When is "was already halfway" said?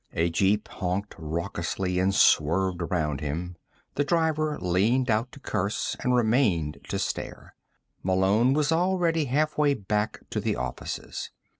8.53-9.75